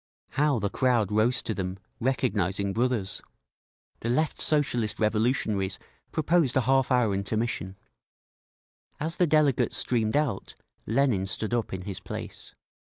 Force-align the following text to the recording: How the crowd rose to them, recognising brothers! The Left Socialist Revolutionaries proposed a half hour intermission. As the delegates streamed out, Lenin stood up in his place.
How 0.29 0.57
the 0.57 0.71
crowd 0.71 1.11
rose 1.11 1.43
to 1.43 1.53
them, 1.53 1.77
recognising 1.99 2.73
brothers! 2.73 3.21
The 3.99 4.09
Left 4.09 4.41
Socialist 4.41 4.99
Revolutionaries 4.99 5.77
proposed 6.11 6.57
a 6.57 6.61
half 6.61 6.89
hour 6.91 7.13
intermission. 7.13 7.77
As 8.99 9.17
the 9.17 9.27
delegates 9.27 9.77
streamed 9.77 10.17
out, 10.17 10.55
Lenin 10.87 11.27
stood 11.27 11.53
up 11.53 11.71
in 11.71 11.81
his 11.83 11.99
place. 11.99 12.55